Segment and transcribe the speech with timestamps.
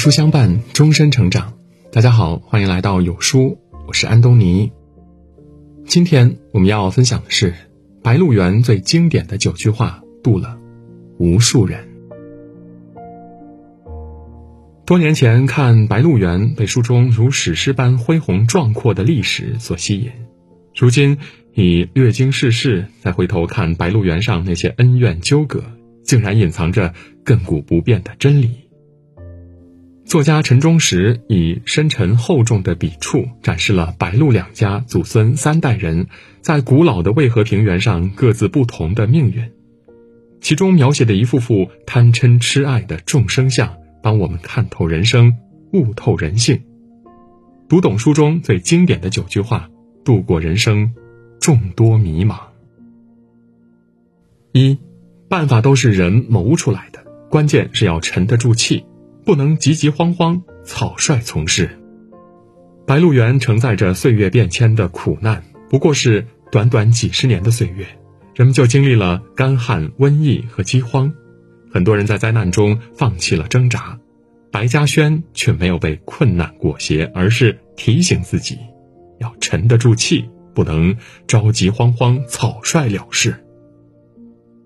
[0.00, 1.58] 书相伴，终身成长。
[1.92, 4.72] 大家好，欢迎来到有书，我是安东尼。
[5.84, 7.52] 今天我们要分享的是
[8.02, 10.58] 《白鹿原》最经典的九句话，渡了
[11.18, 11.86] 无数人。
[14.86, 20.10] 多年前看《白鹿原》，被书中如史诗般恢宏壮阔的历史所吸引。
[20.74, 21.18] 如今
[21.52, 25.62] 已略经世事，再回头看《白鹿原》上那些恩怨纠葛，
[26.02, 28.59] 竟然隐藏着亘古不变的真理。
[30.10, 36.08] 作家陈忠实以深沉厚重的笔触，展示了白鹿两家祖孙三代人
[36.40, 39.52] 在古老的渭河平原上各自不同的命运。
[40.40, 45.36] 其中描写的一幅幅贪嗔痴爱的众生相，帮我们看透人生，
[45.72, 46.60] 悟透人性。
[47.68, 49.70] 读懂书中最经典的九句话，
[50.04, 50.92] 度过人生
[51.38, 52.36] 众多迷茫。
[54.50, 54.76] 一，
[55.28, 58.84] 办法都是人谋出来的，关键是要沉得住气。
[59.24, 61.78] 不能急急慌慌、草率从事。
[62.86, 67.86] 白鹿原承载着岁月变迁的苦难，不过是短短几十年的岁月，
[68.34, 71.12] 人们就经历了干旱、瘟疫和饥荒。
[71.72, 73.96] 很多人在灾难中放弃了挣扎，
[74.50, 78.58] 白嘉轩却没有被困难裹挟，而是提醒自己
[79.20, 80.96] 要沉得住气，不能
[81.28, 83.36] 着急慌慌、草率了事。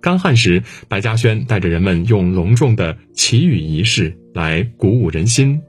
[0.00, 5.60] 干旱时，白嘉轩带着人们用隆重的祈雨仪式来鼓舞人心；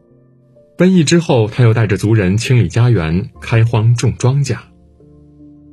[0.77, 4.57] 瘟疫之后，他又带着族人清理家园、开荒种庄稼。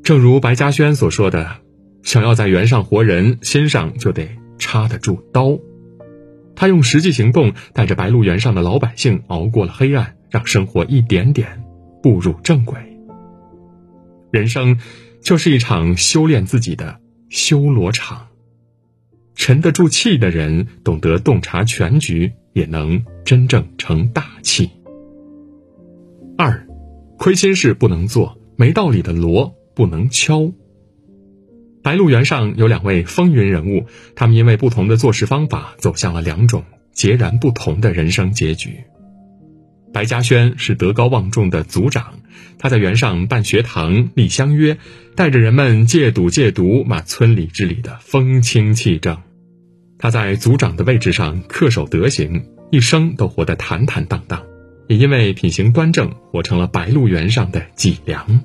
[0.03, 1.59] 正如白嘉轩所说的
[2.03, 5.59] ：“想要在原上活人，心上就得插得住刀。”
[6.57, 11.63] 他用实际行动带着白鹿原上的老百姓熬过了黑暗，让生活一点点
[12.03, 12.79] 步入正轨。
[14.31, 14.79] 人生
[15.23, 16.99] 就是一场修炼自己的
[17.29, 18.26] 修罗场。
[19.37, 24.71] 沉得住气的人，懂得洞察全局，也能真正成大器。
[26.39, 26.67] 二，
[27.19, 30.53] 亏心事不能做，没道理的锣不能敲。
[31.83, 33.87] 白鹿原上有两位风云人物，
[34.17, 38.85] 他们因为不同的做事方法，走向了两种截然不同的人生结局。
[39.93, 42.21] 白嘉轩是德高望重的族长，
[42.59, 44.79] 他在原上办学堂、立乡约，
[45.15, 49.17] 带着人们戒赌戒毒，把村里治理的风清气正。
[49.99, 54.43] 他在族长的位置上恪守德行，一生都活得坦坦荡荡，
[54.89, 58.41] 也因为品行端正，活成了白鹿原上的脊梁。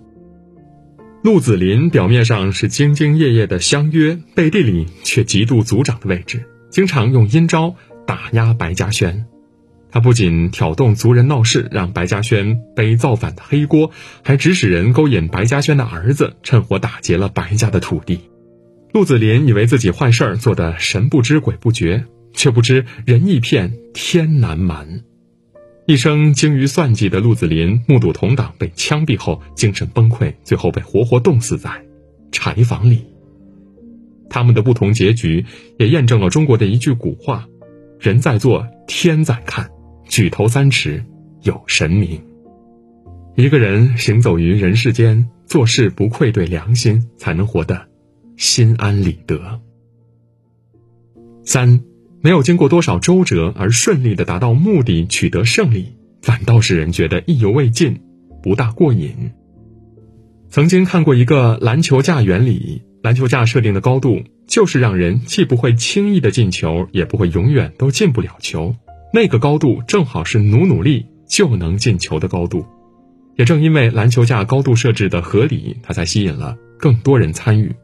[1.24, 7.76] 鹿子霖表面上是兢兢业业的相约，背地里却嫉妒族长的位置，经常用阴招
[8.08, 9.26] 打压白嘉轩。
[9.92, 13.92] 他不仅挑动族人闹事，让白嘉轩背造反的黑锅，
[14.24, 18.31] 还指使人勾引白嘉轩的儿子，趁火打劫了白家的土地。
[18.94, 22.04] 陆子霖以为自己坏事做得神不知鬼不觉，
[22.34, 25.04] 却不知人易骗，天难瞒。
[25.88, 31.86] 一生精于算计的陆子霖，目睹同党被枪毙后，精神崩溃，最后被活活冻死在
[32.34, 33.06] 柴房里。
[34.30, 35.46] 他们的不同结局，
[35.78, 37.48] 也验证了中国的一句古话
[38.00, 39.70] ：“人在做，天在看，
[40.08, 41.04] 举头三尺
[41.44, 42.22] 有神明。”
[43.36, 47.88] 一个人行走于人世间，做事不愧对良心，才能活得。
[48.42, 49.62] 心安理得。
[51.46, 51.84] 三，
[52.22, 58.02] 没有经过多少周折而顺利的达到目的，取得胜利，反倒使人觉得意犹未尽，
[58.42, 59.30] 不大过瘾。
[60.50, 68.76] 曾经看过一个篮球架原理，篮球架设定的高度，就是让人既不会轻易的进球，也不会永远都进不了球。
[69.14, 72.66] 那个高度正好是努努力就能进球的高度。
[73.36, 77.76] 也正因为篮球架高度设置的合理，它才吸引了更多人参与。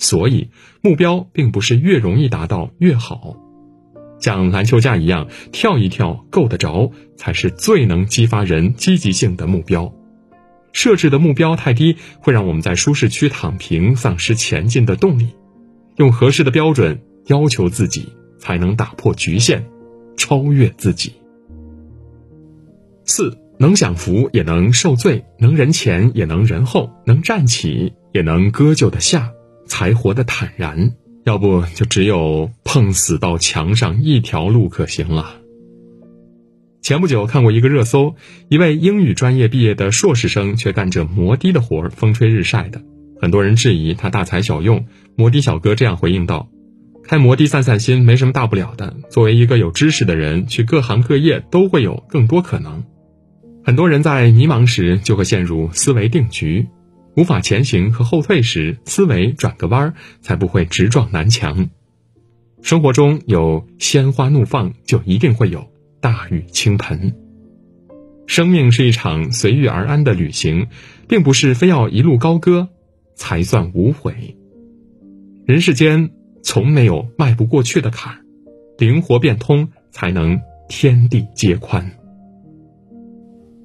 [0.00, 0.48] 所以，
[0.80, 3.36] 目标并不是越容易达到越好，
[4.18, 9.94] 像篮球架一样跳一跳够得着，才是最能激发人积极性的目标。
[10.72, 15.28] 设置的目标太低，会让我们在舒适区躺平，丧失前进的动力。
[15.96, 19.64] 用合适的标准要求自己，才能打破局限，
[20.16, 21.12] 超越自己。
[23.04, 29.30] 四，能享福也能受罪，能人前也能人后，能站起也能割就得下。
[29.70, 30.94] 才活得坦然，
[31.24, 35.36] 要不就只有碰死到墙上一条路可行了。
[36.82, 38.16] 前不久看过一个热搜，
[38.48, 42.82] 一位英语专业毕业的硕士生却干着摩的的活儿，风吹日晒的。
[43.20, 46.48] 很多人质疑他大材小用，摩的小哥这样回应道
[47.06, 48.96] ：“开摩的散散心没什么大不了的。
[49.08, 52.82] 作为一个有知识的人，去各行各业都会有更多可能。”
[53.64, 56.66] 很多人在迷茫时就会陷入思维定局。
[57.20, 61.68] 无法前行和后退时，思维转个弯儿，才不会直撞南墙。
[62.62, 65.70] 生活中有鲜花怒放，就一定会有
[66.00, 67.14] 大雨倾盆。
[68.26, 70.68] 生命是一场随遇而安的旅行，
[71.08, 72.70] 并不是非要一路高歌
[73.14, 74.34] 才算无悔。
[75.44, 76.12] 人世间
[76.42, 78.20] 从没有迈不过去的坎儿，
[78.78, 80.40] 灵活变通才能
[80.70, 81.90] 天地皆宽。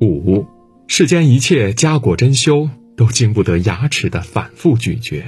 [0.02, 0.46] 五，
[0.88, 5.24] 世间一切佳果珍馐都经不得牙齿的反复咀嚼，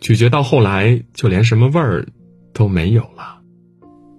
[0.00, 2.06] 咀嚼到后来就连什么味儿
[2.52, 3.40] 都没有了。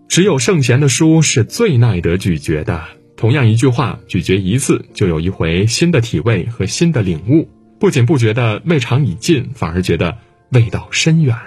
[0.08, 2.84] 只有圣贤的书是最耐得咀嚼的。
[3.18, 7.50] 同样一句话，咀嚼一次就有一回新的体味和新的领悟，
[7.80, 10.20] 不仅不觉得味尝已尽，反而觉得
[10.52, 11.36] 味道深远。《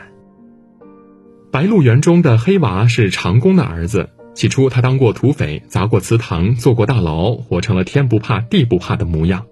[1.53, 9.47] 白鹿原》中的黑娃是长工的儿子，起初他当过土匪，砸过祠堂，坐过大牢，活成了天不怕地不怕的模样。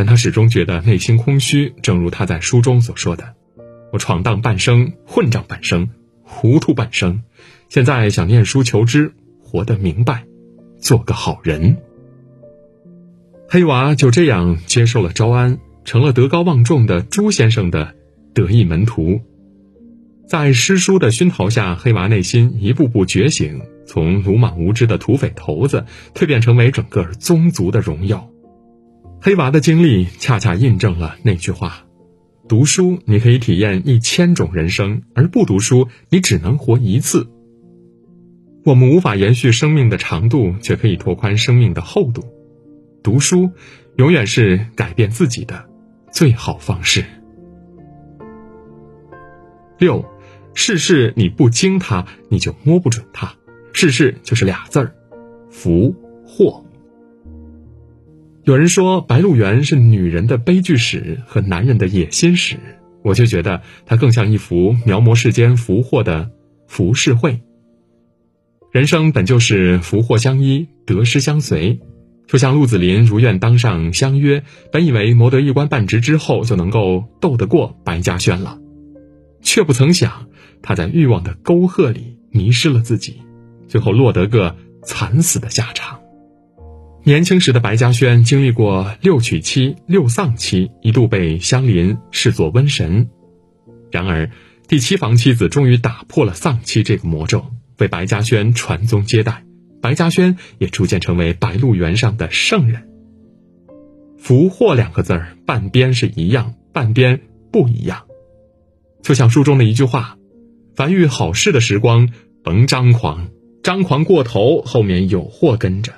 [0.00, 3.34] 但他始终觉得内心空虚，正如他在书中所说的
[3.92, 5.90] ：“我闯荡半生，混账半生，
[6.22, 7.20] 糊涂半生，
[7.68, 9.12] 现在想念书求知，
[9.42, 10.24] 活得明白。”
[10.80, 11.76] 做个好人，
[13.46, 17.94] 黑娃就这样接受了招安，成了德高望重的朱先生的
[18.32, 19.20] 得意门徒。
[20.26, 28.30] 在师叔的熏陶下，黑娃内心一步步觉醒，从鲁莽无知的土匪头子蜕变成为整个宗族的荣耀。
[29.22, 31.84] 黑娃的经历恰恰印证了那句话：
[32.48, 37.28] 读书你可以体验一千种人生，而不读书你只能活一次。
[38.64, 42.24] 我们无法延续生命的长度，却可以拓宽生命的厚度。
[43.02, 43.50] 读书，
[43.96, 45.68] 永远是改变自己的
[46.10, 47.04] 最好方式。
[49.76, 50.02] 六，
[50.54, 53.34] 世事你不经它，你就摸不准它。
[53.74, 54.94] 世事就是俩字儿，
[55.50, 55.94] 福
[56.26, 56.64] 祸。
[58.44, 62.56] 有人说《白鹿原》是女人的悲剧史和男人的野心史，
[63.02, 66.30] 我就觉得它更像一幅描摹世间福祸的
[66.66, 67.42] 浮世绘。
[68.72, 71.80] 人生本就是福祸相依，得失相随。
[72.26, 74.42] 就像鹿子霖如愿当上相约，
[74.72, 78.58] 本以为谋得一官半职之后就能够斗得过白嘉轩了，
[79.42, 80.28] 却不曾想
[80.62, 83.20] 他在欲望的沟壑里迷失了自己，
[83.68, 85.99] 最后落得个惨死的下场。
[87.10, 93.10] 年轻时的白嘉轩经历过六娶妻、六丧妻，一度被乡邻视作瘟神。
[93.90, 94.30] 然而，
[94.68, 97.44] 第七房妻子终于打破了丧妻这个魔咒。
[97.78, 99.42] 为白嘉轩传宗接代，
[99.82, 102.88] 白嘉轩也逐渐成为白鹿原上的圣人。
[104.16, 108.04] 福祸两个字儿，半边是一样，半边不一样。
[109.02, 110.16] 就像书中的一句话
[110.76, 112.08] ：“凡遇好事的时光，
[112.44, 113.30] 甭张狂，
[113.64, 115.92] 张狂过头，后面有祸跟着。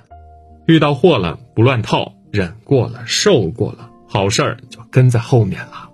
[0.67, 5.91] 遇到祸了，不乱套，忍过了，受过了，好事儿就跟在后面了。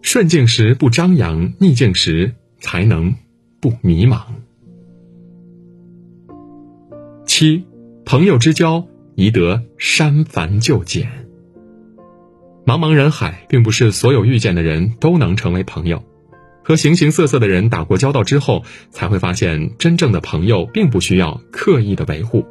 [0.00, 3.14] 顺境时不张扬，逆境时才能
[3.60, 4.22] 不迷茫。”
[7.26, 7.64] 七，
[8.04, 8.86] 朋友之交
[9.16, 11.08] 宜得删繁就简。
[12.64, 16.02] 茫茫人海，并不是所有遇见的人都能成为朋友。
[16.62, 22.46] 和形形色色的人打过交道之后，才会发现，真正的朋友并不需要刻意的维护。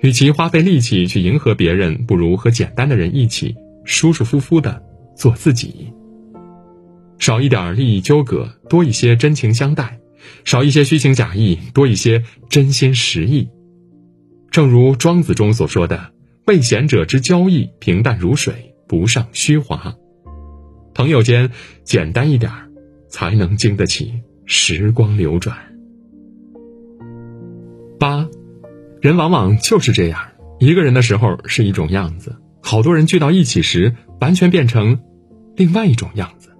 [0.00, 4.82] 与其花费力气去迎合别人，不如和简单的人一起舒舒服服的
[5.16, 5.92] 做自己。
[7.18, 9.98] 少一点利益纠葛，多一些真情相待；
[10.44, 13.48] 少一些虚情假意，多一些真心实意。
[14.50, 16.12] 正如庄子中所说的
[16.46, 19.94] ：“未贤者之交易，平淡如水，不上虚华。”
[20.94, 21.50] 朋友间
[21.82, 22.68] 简单一点儿，
[23.08, 24.12] 才能经得起
[24.46, 25.56] 时光流转。
[29.00, 30.20] 人往往就是这样，
[30.58, 35.00] 一个人的时候是一种样子，好多人聚到一起时，完全变成
[35.56, 36.50] 另外一种样子。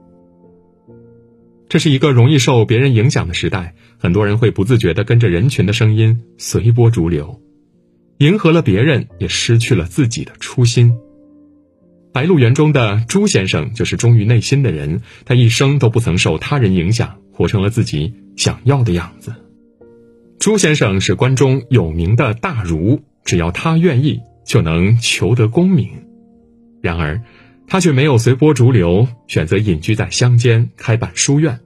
[1.69, 7.43] 这是一个容易受别人影响的时代，很多人会不自觉地跟着人群的声音随波逐流。
[8.19, 10.93] 迎合了别人，也失去了自己的初心。
[12.13, 19.35] 《白鹿原》中的朱先生就是忠于内心的人，他一生都不曾受他人影响，活成了自己想要的样子。
[20.49, 25.91] 朱先生是关中有名的大儒，只要他愿意，就能求得功名。
[26.81, 27.21] 然而，
[27.67, 31.61] 他却没有随波逐流，选择隐居在乡间，开办书院。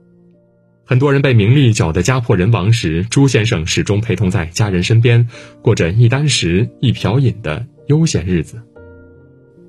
[0.83, 5.29] 很多人被名利搅得家破人亡时，朱先生始终陪同在家人身边，
[5.61, 8.61] 过着一箪食、一瓢饮的悠闲日子。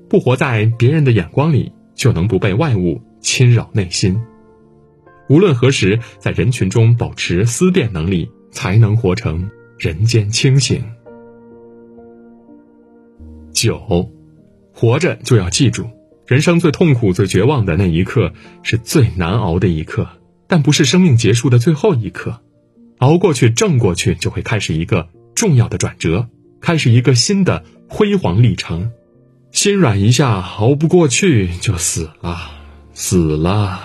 [0.09, 4.19] 不活在别人的眼光里，就能不被外物侵扰内心。
[5.29, 10.83] 无论何时，在人群中保持思辨能力，才能活成人间清醒。
[13.51, 14.09] 九，
[14.73, 15.87] 活着就要记住，
[16.25, 18.33] 人生最痛苦、最绝望的那一刻，
[18.63, 20.07] 是最难熬的一刻。
[20.47, 22.39] 但不是生命结束的最后一刻，
[22.99, 26.27] 熬过去、挣过去，就会开始一个重要的转折，
[26.61, 28.91] 开始一个新的辉煌历程。
[29.51, 32.37] 心软一下，熬不过去就死了，
[32.93, 33.79] 死了，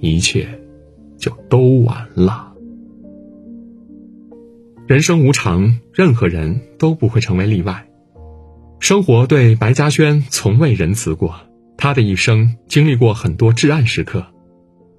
[0.00, 0.60] 一切
[1.18, 2.47] 就都完了。
[4.88, 7.86] 人生无常，任何人都不会成为例外。
[8.80, 11.38] 生活对白嘉轩从未仁慈过，
[11.76, 14.26] 他的一生经历过很多至暗时刻，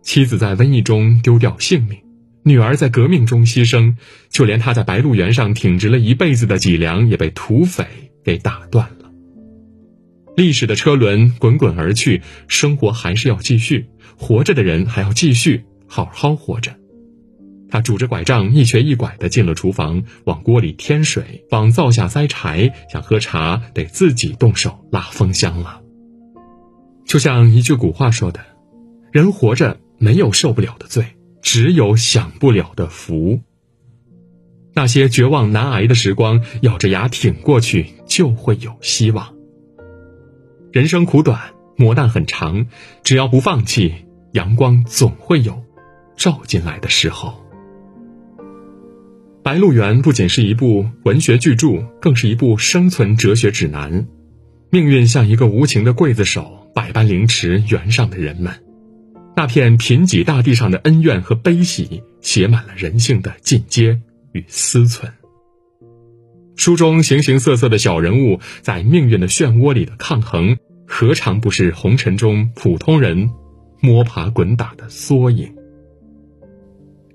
[0.04, 1.98] 妻子在瘟疫中丢掉性命。
[2.44, 3.96] 女儿在革命中牺牲，
[4.30, 7.88] 就连他在白鹿原上挺直了一辈子的脊梁，也被土匪
[8.24, 9.10] 给打断了。
[10.38, 16.76] 历史的车轮滚滚而去，生活还是要继续，活着的人还要继续好好活着。
[17.70, 25.82] 他拄着拐杖，一瘸一拐地进了厨房，往锅里添水，往灶下塞柴，想喝茶得自己动手拉风箱了。
[27.06, 28.40] 就像一句古话说的
[29.12, 31.06] ：“人活着没有受不了的罪。”
[31.42, 33.40] 只有享不了的福。
[34.74, 39.34] 那些绝望难挨的时光，咬着牙挺过去，就会有希望。
[40.74, 42.68] 人生苦短，磨难很长，
[43.04, 45.64] 只要不放弃，阳光总会有
[46.18, 47.30] 照进来的时候。
[49.50, 54.08] 《白鹿原》不仅是一部文学巨著，更是一部生存哲学指南。
[54.70, 58.54] 命运像一个无情的刽子手，百般凌迟原上的人们。
[59.36, 64.00] 那片贫瘠大地上的恩怨和悲喜，写满了人性的进阶
[64.34, 65.10] 与思忖。
[66.56, 73.32] 书中形形色色的小人物在命运的漩涡里的抗衡，何尝不是红尘中普通人
[73.82, 75.52] 摸爬滚打的缩影？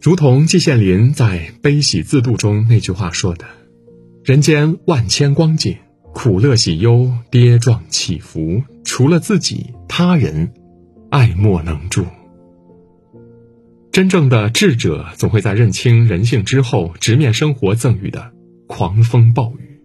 [0.05, 3.47] 如同季羡林在《悲喜自度》中那句话说的
[4.23, 5.79] ：“人间万千光景，
[6.13, 10.53] 苦乐喜忧，跌撞起伏，除了自己，他人。”
[11.09, 12.05] 爱莫能助。
[13.93, 18.31] 真正的智者总会在认清人性之后，直面生活赠予的
[18.67, 19.81] 狂风暴雨。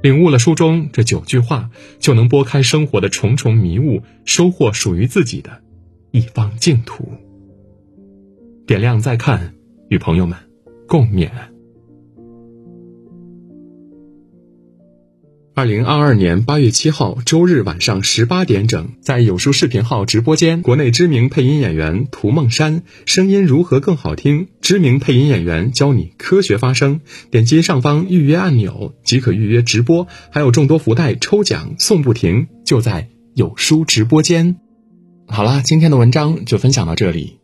[0.00, 1.68] 领悟了书中这九句话，
[1.98, 5.60] 就能拨开生活的重重迷雾，收获属于自己的
[6.12, 7.12] 一方净土。
[8.66, 9.52] 点亮再看，
[9.90, 10.38] 与朋友们
[10.88, 11.28] 共勉。
[15.54, 24.48] 二零二二年八月七号周日晚上十八点整，在有书视频号直播间，国内知名配音演员涂梦山，声音如何更好听？
[24.62, 27.00] 知名配音演员教你科学发声。
[27.30, 34.56] 点击上方预约按钮即可预约直播，还有众多福袋抽奖送不停，就在有书直播间。
[35.26, 37.43] 好啦，今天的文章就分享到这里。